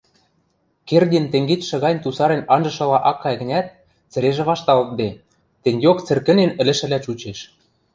Кердин 0.87 1.25
тенгечшӹ 1.31 1.75
гань 1.83 2.01
тусарен 2.03 2.41
анжышыла 2.53 2.97
ак 3.09 3.17
кай 3.23 3.35
гӹнят, 3.41 3.67
цӹрежӹ 4.11 4.43
вашталтде, 4.49 5.09
тенгеок 5.63 5.99
цӹркӹнен 6.05 6.51
ӹлӹшӹлӓ 6.61 6.99
чучеш 7.05 7.39